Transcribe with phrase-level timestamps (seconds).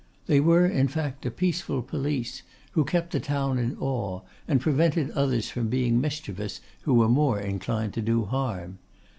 [0.25, 5.11] They were, in fact, a peaceful police, who kept the town in awe, and prevented
[5.11, 8.79] others from being mischievous who were more inclined to do harm.